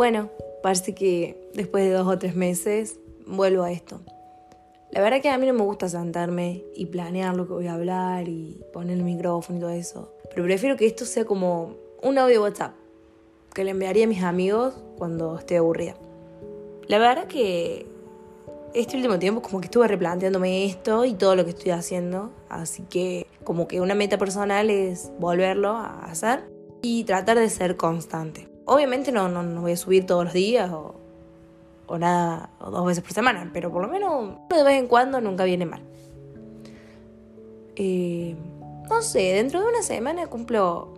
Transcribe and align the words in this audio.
Bueno, 0.00 0.30
parece 0.62 0.94
que 0.94 1.50
después 1.52 1.84
de 1.84 1.90
dos 1.90 2.08
o 2.08 2.18
tres 2.18 2.34
meses 2.34 2.98
vuelvo 3.26 3.64
a 3.64 3.70
esto. 3.70 4.00
La 4.90 5.02
verdad 5.02 5.20
que 5.20 5.28
a 5.28 5.36
mí 5.36 5.46
no 5.46 5.52
me 5.52 5.62
gusta 5.62 5.90
sentarme 5.90 6.64
y 6.74 6.86
planear 6.86 7.36
lo 7.36 7.46
que 7.46 7.52
voy 7.52 7.66
a 7.66 7.74
hablar 7.74 8.26
y 8.26 8.58
poner 8.72 8.96
el 8.96 9.04
micrófono 9.04 9.58
y 9.58 9.60
todo 9.60 9.70
eso. 9.72 10.14
Pero 10.30 10.44
prefiero 10.44 10.78
que 10.78 10.86
esto 10.86 11.04
sea 11.04 11.26
como 11.26 11.76
un 12.02 12.16
audio 12.16 12.40
WhatsApp 12.40 12.72
que 13.52 13.62
le 13.62 13.72
enviaría 13.72 14.04
a 14.04 14.08
mis 14.08 14.22
amigos 14.22 14.72
cuando 14.96 15.36
esté 15.36 15.58
aburrida. 15.58 15.96
La 16.86 16.98
verdad 16.98 17.26
que 17.26 17.84
este 18.72 18.96
último 18.96 19.18
tiempo 19.18 19.42
como 19.42 19.60
que 19.60 19.66
estuve 19.66 19.86
replanteándome 19.86 20.64
esto 20.64 21.04
y 21.04 21.12
todo 21.12 21.36
lo 21.36 21.44
que 21.44 21.50
estoy 21.50 21.72
haciendo. 21.72 22.30
Así 22.48 22.84
que 22.84 23.26
como 23.44 23.68
que 23.68 23.82
una 23.82 23.94
meta 23.94 24.16
personal 24.16 24.70
es 24.70 25.12
volverlo 25.18 25.72
a 25.72 26.06
hacer 26.06 26.50
y 26.80 27.04
tratar 27.04 27.38
de 27.38 27.50
ser 27.50 27.76
constante. 27.76 28.49
Obviamente 28.66 29.12
no, 29.12 29.28
no, 29.28 29.60
voy 29.60 29.72
a 29.72 29.76
subir 29.76 30.06
todos 30.06 30.24
los 30.24 30.32
días 30.32 30.70
o, 30.70 30.94
o 31.86 31.98
nada, 31.98 32.50
o 32.60 32.70
dos 32.70 32.86
veces 32.86 33.02
por 33.02 33.12
semana, 33.12 33.50
pero 33.52 33.70
por 33.72 33.82
lo 33.82 33.88
menos 33.88 34.36
de 34.48 34.62
vez 34.62 34.78
en 34.78 34.86
cuando 34.86 35.20
nunca 35.20 35.44
viene 35.44 35.66
mal. 35.66 35.82
Eh, 37.76 38.36
no 38.88 39.02
sé, 39.02 39.32
dentro 39.32 39.60
de 39.60 39.68
una 39.68 39.82
semana 39.82 40.26
cumplo... 40.26 40.94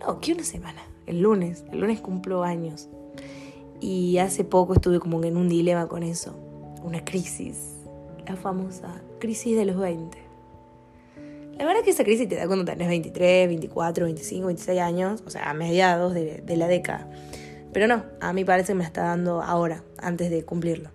No, 0.00 0.20
¿qué 0.20 0.32
una 0.32 0.44
semana? 0.44 0.82
El 1.06 1.22
lunes. 1.22 1.64
El 1.72 1.80
lunes 1.80 2.00
cumplo 2.00 2.42
años. 2.42 2.88
Y 3.80 4.18
hace 4.18 4.44
poco 4.44 4.74
estuve 4.74 5.00
como 5.00 5.22
en 5.24 5.36
un 5.36 5.48
dilema 5.48 5.88
con 5.88 6.02
eso. 6.02 6.34
Una 6.82 7.04
crisis. 7.04 7.76
La 8.26 8.36
famosa 8.36 9.00
crisis 9.18 9.56
de 9.56 9.64
los 9.64 9.76
20. 9.76 10.25
La 11.58 11.64
verdad 11.64 11.80
es 11.80 11.84
que 11.84 11.90
esa 11.92 12.04
crisis 12.04 12.28
te 12.28 12.36
da 12.36 12.46
cuando 12.46 12.66
tenés 12.66 12.88
23, 12.88 13.48
24, 13.48 14.04
25, 14.04 14.46
26 14.46 14.80
años, 14.80 15.22
o 15.26 15.30
sea, 15.30 15.48
a 15.48 15.54
mediados 15.54 16.12
de, 16.12 16.42
la 16.54 16.68
década. 16.68 17.08
Pero 17.72 17.86
no, 17.86 18.04
a 18.20 18.34
mí 18.34 18.44
parece 18.44 18.68
que 18.68 18.74
me 18.74 18.84
está 18.84 19.04
dando 19.04 19.42
ahora, 19.42 19.82
antes 19.96 20.30
de 20.30 20.44
cumplirlo. 20.44 20.90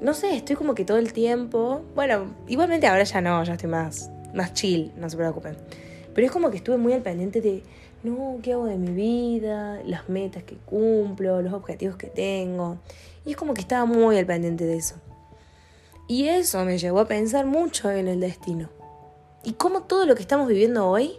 No 0.00 0.14
sé, 0.14 0.34
estoy 0.34 0.56
como 0.56 0.74
que 0.74 0.84
todo 0.84 0.98
el 0.98 1.12
tiempo. 1.12 1.82
Bueno, 1.94 2.34
igualmente 2.48 2.88
ahora 2.88 3.04
ya 3.04 3.20
no, 3.20 3.44
ya 3.44 3.52
estoy 3.52 3.70
más, 3.70 4.10
más 4.34 4.54
chill, 4.54 4.90
no 4.96 5.08
se 5.08 5.16
preocupen. 5.16 5.56
Pero 6.12 6.26
es 6.26 6.32
como 6.32 6.50
que 6.50 6.56
estuve 6.56 6.76
muy 6.76 6.92
al 6.92 7.02
pendiente 7.02 7.40
de, 7.40 7.62
no, 8.02 8.38
¿qué 8.42 8.54
hago 8.54 8.66
de 8.66 8.76
mi 8.76 8.90
vida? 8.90 9.80
Las 9.86 10.08
metas 10.08 10.42
que 10.42 10.56
cumplo, 10.56 11.42
los 11.42 11.52
objetivos 11.52 11.94
que 11.94 12.08
tengo. 12.08 12.78
Y 13.24 13.30
es 13.30 13.36
como 13.36 13.54
que 13.54 13.60
estaba 13.60 13.84
muy 13.84 14.18
al 14.18 14.26
pendiente 14.26 14.64
de 14.64 14.78
eso. 14.78 14.96
Y 16.08 16.24
eso 16.24 16.64
me 16.64 16.76
llevó 16.78 16.98
a 16.98 17.06
pensar 17.06 17.46
mucho 17.46 17.88
en 17.92 18.08
el 18.08 18.18
destino 18.18 18.81
y 19.44 19.52
cómo 19.52 19.82
todo 19.82 20.06
lo 20.06 20.14
que 20.14 20.22
estamos 20.22 20.48
viviendo 20.48 20.88
hoy 20.88 21.18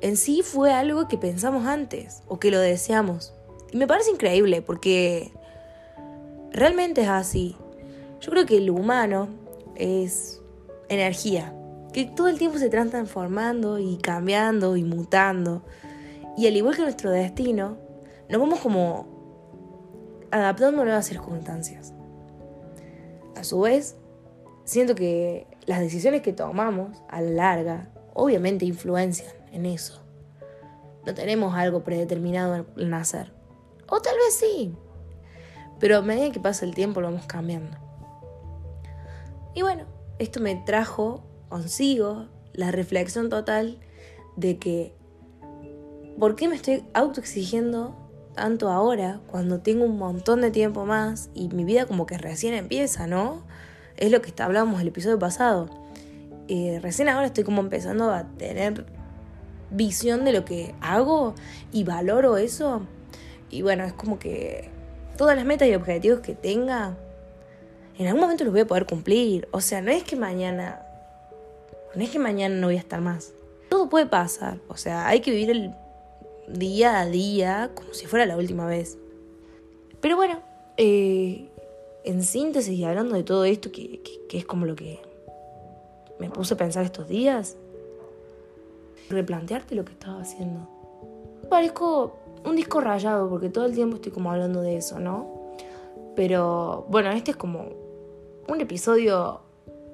en 0.00 0.16
sí 0.16 0.42
fue 0.42 0.72
algo 0.72 1.08
que 1.08 1.16
pensamos 1.18 1.66
antes 1.66 2.22
o 2.26 2.38
que 2.38 2.50
lo 2.50 2.58
deseamos. 2.58 3.32
Y 3.70 3.76
me 3.76 3.86
parece 3.86 4.10
increíble 4.10 4.62
porque 4.62 5.32
realmente 6.50 7.02
es 7.02 7.08
así. 7.08 7.56
Yo 8.20 8.30
creo 8.30 8.46
que 8.46 8.58
el 8.58 8.70
humano 8.70 9.28
es 9.76 10.40
energía, 10.88 11.54
que 11.92 12.04
todo 12.04 12.28
el 12.28 12.38
tiempo 12.38 12.58
se 12.58 12.66
está 12.66 12.84
transformando 12.84 13.78
y 13.78 13.96
cambiando 13.98 14.76
y 14.76 14.84
mutando. 14.84 15.62
Y 16.36 16.46
al 16.46 16.56
igual 16.56 16.76
que 16.76 16.82
nuestro 16.82 17.10
destino, 17.10 17.76
nos 18.28 18.40
vamos 18.40 18.60
como 18.60 19.06
adaptando 20.30 20.82
a 20.82 20.84
nuevas 20.84 21.06
circunstancias. 21.06 21.92
A 23.36 23.44
su 23.44 23.60
vez, 23.60 23.96
siento 24.64 24.94
que 24.94 25.46
las 25.66 25.80
decisiones 25.80 26.22
que 26.22 26.32
tomamos 26.32 27.02
a 27.08 27.20
la 27.20 27.30
larga 27.30 27.90
obviamente 28.14 28.64
influencian 28.64 29.32
en 29.52 29.66
eso. 29.66 30.02
No 31.06 31.14
tenemos 31.14 31.54
algo 31.54 31.82
predeterminado 31.84 32.54
al 32.54 32.90
nacer. 32.90 33.32
O 33.88 34.00
tal 34.00 34.14
vez 34.16 34.34
sí. 34.34 34.74
Pero 35.78 35.98
a 35.98 36.02
medida 36.02 36.30
que 36.30 36.40
pasa 36.40 36.64
el 36.64 36.74
tiempo 36.74 37.00
lo 37.00 37.08
vamos 37.08 37.26
cambiando. 37.26 37.76
Y 39.54 39.62
bueno, 39.62 39.84
esto 40.18 40.40
me 40.40 40.54
trajo 40.54 41.24
consigo 41.48 42.28
la 42.52 42.70
reflexión 42.70 43.28
total 43.28 43.78
de 44.36 44.58
que 44.58 44.94
¿por 46.18 46.36
qué 46.36 46.48
me 46.48 46.56
estoy 46.56 46.84
autoexigiendo 46.94 47.96
tanto 48.34 48.70
ahora 48.70 49.20
cuando 49.26 49.60
tengo 49.60 49.84
un 49.84 49.98
montón 49.98 50.40
de 50.40 50.50
tiempo 50.50 50.86
más 50.86 51.30
y 51.34 51.48
mi 51.48 51.64
vida 51.64 51.86
como 51.86 52.06
que 52.06 52.16
recién 52.16 52.54
empieza, 52.54 53.06
¿no? 53.06 53.42
Es 54.02 54.10
lo 54.10 54.20
que 54.20 54.32
hablábamos 54.42 54.80
el 54.80 54.88
episodio 54.88 55.16
pasado. 55.16 55.70
Eh, 56.48 56.80
recién 56.82 57.08
ahora 57.08 57.26
estoy 57.26 57.44
como 57.44 57.60
empezando 57.60 58.10
a 58.10 58.24
tener 58.36 58.84
visión 59.70 60.24
de 60.24 60.32
lo 60.32 60.44
que 60.44 60.74
hago 60.80 61.36
y 61.70 61.84
valoro 61.84 62.36
eso. 62.36 62.82
Y 63.48 63.62
bueno, 63.62 63.84
es 63.84 63.92
como 63.92 64.18
que 64.18 64.70
todas 65.16 65.36
las 65.36 65.44
metas 65.44 65.68
y 65.68 65.74
objetivos 65.76 66.18
que 66.18 66.34
tenga, 66.34 66.96
en 67.96 68.08
algún 68.08 68.22
momento 68.22 68.42
los 68.42 68.52
voy 68.52 68.62
a 68.62 68.66
poder 68.66 68.86
cumplir. 68.86 69.46
O 69.52 69.60
sea, 69.60 69.80
no 69.82 69.92
es 69.92 70.02
que 70.02 70.16
mañana, 70.16 70.84
no 71.94 72.02
es 72.02 72.10
que 72.10 72.18
mañana 72.18 72.56
no 72.56 72.66
voy 72.66 72.74
a 72.74 72.80
estar 72.80 73.00
más. 73.00 73.32
Todo 73.68 73.88
puede 73.88 74.06
pasar. 74.06 74.58
O 74.66 74.76
sea, 74.76 75.06
hay 75.06 75.20
que 75.20 75.30
vivir 75.30 75.50
el 75.52 75.76
día 76.48 76.98
a 76.98 77.06
día 77.06 77.70
como 77.72 77.94
si 77.94 78.06
fuera 78.06 78.26
la 78.26 78.36
última 78.36 78.66
vez. 78.66 78.98
Pero 80.00 80.16
bueno, 80.16 80.40
eh, 80.76 81.51
en 82.04 82.22
síntesis 82.22 82.78
y 82.78 82.84
hablando 82.84 83.14
de 83.14 83.22
todo 83.22 83.44
esto, 83.44 83.70
que, 83.70 84.00
es 84.30 84.44
como 84.44 84.66
lo 84.66 84.74
que 84.74 85.00
me 86.18 86.30
puse 86.30 86.54
a 86.54 86.56
pensar 86.56 86.84
estos 86.84 87.08
días, 87.08 87.56
replantearte 89.08 89.74
lo 89.74 89.84
que 89.84 89.92
estaba 89.92 90.20
haciendo. 90.20 90.68
Parezco 91.48 92.16
un 92.44 92.56
disco 92.56 92.80
rayado 92.80 93.28
porque 93.28 93.48
todo 93.48 93.66
el 93.66 93.74
tiempo 93.74 93.96
estoy 93.96 94.12
como 94.12 94.30
hablando 94.30 94.62
de 94.62 94.76
eso, 94.76 94.98
¿no? 94.98 95.52
Pero 96.16 96.86
bueno, 96.88 97.10
este 97.10 97.32
es 97.32 97.36
como 97.36 97.68
un 98.48 98.60
episodio 98.60 99.40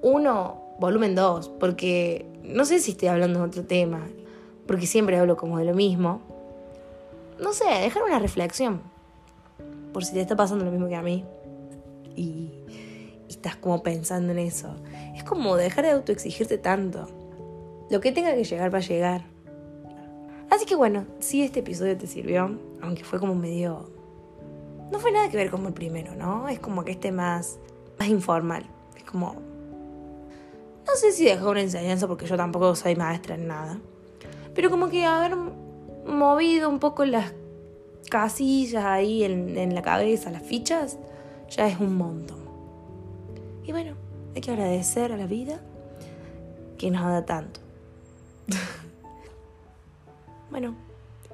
1, 0.02 0.76
volumen 0.78 1.14
2, 1.14 1.48
porque 1.60 2.26
no 2.42 2.64
sé 2.64 2.78
si 2.78 2.92
estoy 2.92 3.08
hablando 3.08 3.40
de 3.40 3.46
otro 3.46 3.64
tema, 3.64 4.06
porque 4.66 4.86
siempre 4.86 5.18
hablo 5.18 5.36
como 5.36 5.58
de 5.58 5.64
lo 5.64 5.74
mismo. 5.74 6.20
No 7.40 7.52
sé, 7.52 7.66
dejar 7.82 8.02
una 8.02 8.18
reflexión, 8.18 8.80
por 9.92 10.04
si 10.04 10.12
te 10.14 10.20
está 10.20 10.36
pasando 10.36 10.64
lo 10.64 10.70
mismo 10.70 10.88
que 10.88 10.96
a 10.96 11.02
mí 11.02 11.24
y, 12.18 12.52
estás 13.28 13.56
como 13.56 13.82
pensando 13.82 14.32
en 14.32 14.38
eso. 14.38 14.74
Es 15.14 15.22
como 15.22 15.56
dejar 15.56 15.84
de 15.84 15.92
autoexigirte 15.92 16.58
tanto. 16.58 17.08
Lo 17.90 18.00
que 18.00 18.12
tenga 18.12 18.34
que 18.34 18.44
llegar 18.44 18.72
va 18.72 18.78
a 18.78 18.82
llegar. 18.82 19.24
Así 20.50 20.64
que 20.64 20.74
bueno, 20.74 21.06
si 21.20 21.42
este 21.42 21.60
episodio 21.60 21.96
te 21.96 22.06
sirvió, 22.06 22.58
aunque 22.80 23.04
fue 23.04 23.20
como 23.20 23.34
medio... 23.34 23.90
No 24.90 24.98
fue 24.98 25.12
nada 25.12 25.28
que 25.28 25.36
ver 25.36 25.50
como 25.50 25.68
el 25.68 25.74
primero, 25.74 26.14
¿no? 26.14 26.48
Es 26.48 26.58
como 26.58 26.84
que 26.84 26.92
este 26.92 27.12
más, 27.12 27.58
más 27.98 28.08
informal. 28.08 28.64
Es 28.96 29.04
como... 29.04 29.34
No 29.34 30.94
sé 30.94 31.12
si 31.12 31.26
dejó 31.26 31.50
una 31.50 31.60
enseñanza 31.60 32.08
porque 32.08 32.26
yo 32.26 32.36
tampoco 32.38 32.74
soy 32.74 32.96
maestra 32.96 33.34
en 33.34 33.46
nada. 33.46 33.78
Pero 34.54 34.70
como 34.70 34.88
que 34.88 35.04
haber 35.04 35.36
movido 36.06 36.70
un 36.70 36.78
poco 36.78 37.04
las 37.04 37.34
casillas 38.10 38.86
ahí 38.86 39.22
en, 39.22 39.58
en 39.58 39.74
la 39.74 39.82
cabeza, 39.82 40.30
las 40.30 40.42
fichas, 40.42 40.98
ya 41.50 41.66
es 41.66 41.80
un 41.80 41.96
montón. 41.96 42.38
Y 43.64 43.72
bueno, 43.72 43.94
hay 44.34 44.40
que 44.40 44.50
agradecer 44.50 45.12
a 45.12 45.16
la 45.16 45.26
vida 45.26 45.60
que 46.78 46.90
nos 46.90 47.02
da 47.02 47.24
tanto. 47.24 47.60
bueno, 50.50 50.74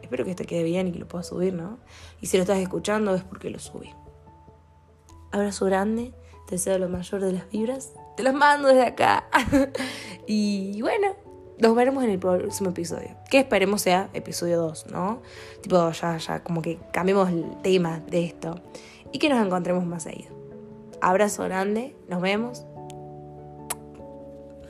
espero 0.03 0.25
que 0.25 0.31
esto 0.31 0.45
quede 0.45 0.65
bien 0.65 0.89
y 0.89 0.93
que 0.93 0.99
lo 0.99 1.09
puedas 1.09 1.29
subir, 1.29 1.55
¿no? 1.55 1.79
Y 2.21 2.27
si 2.27 2.37
lo 2.37 2.43
estás 2.43 2.59
escuchando 2.59 3.15
es 3.15 3.23
porque 3.23 3.51
lo 3.51 3.59
subí. 3.59 3.91
Abrazo 5.33 5.67
grande, 5.67 6.13
te 6.47 6.57
deseo 6.57 6.79
lo 6.79 6.89
mayor 6.89 7.21
de 7.21 7.33
las 7.33 7.51
vibras. 7.51 7.93
Te 8.17 8.23
las 8.23 8.35
mando 8.35 8.69
desde 8.69 8.85
acá. 8.85 9.29
y 10.27 10.81
bueno, 10.81 11.15
nos 11.59 11.75
veremos 11.75 12.05
en 12.05 12.11
el 12.11 12.19
próximo 12.19 12.71
episodio. 12.71 13.17
Que 13.31 13.41
esperemos 13.41 13.83
sea 13.83 14.09
episodio 14.13 14.59
2, 14.59 14.87
¿no? 14.91 15.23
Tipo, 15.61 15.91
ya, 15.91 16.17
ya, 16.17 16.43
como 16.43 16.63
que 16.63 16.79
cambiemos 16.93 17.31
el 17.31 17.45
tema 17.63 18.01
de 18.09 18.25
esto 18.25 18.61
y 19.15 19.19
que 19.21 19.29
nos 19.29 19.47
encontremos 19.47 19.87
más 19.87 20.03
seguido. 20.03 20.35
Abrazo 21.01 21.45
grande, 21.45 21.95
nos 22.09 22.21
vemos. 22.21 22.67